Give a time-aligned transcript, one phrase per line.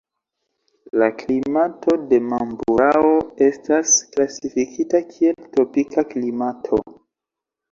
[1.01, 3.13] La klimato de Mamburao
[3.49, 6.83] estas klasifikita kiel tropika klimato.